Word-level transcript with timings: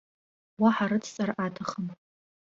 Уаҳа 0.61 0.85
рыцҵара 0.89 1.33
аҭахым. 1.45 1.87